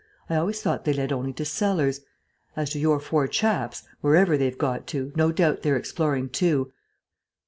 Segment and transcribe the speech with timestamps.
[0.31, 2.01] I always thought they led only to cellars....
[2.55, 6.71] As to your four chaps, wherever they've got to, no doubt they're exploring too.